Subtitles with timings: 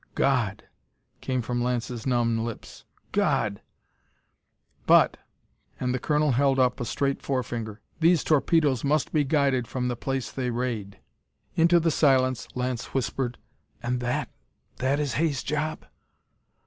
[0.15, 0.63] "God!"
[1.19, 2.85] came from Lance's numb lips.
[3.11, 3.61] "God!"
[4.87, 5.17] "But"
[5.79, 9.95] and the colonel held up a straight forefinger "these torpedoes must be guided from the
[9.95, 10.97] place they raid!"
[11.55, 13.37] Into the silence Lance whispered:
[13.83, 14.31] "And that
[14.77, 15.85] that is Hay's job?"